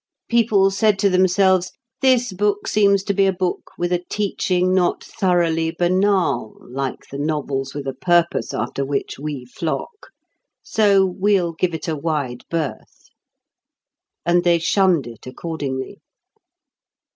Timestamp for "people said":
0.29-0.97